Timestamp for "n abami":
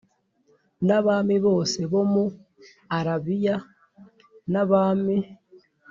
0.87-1.35, 4.51-5.17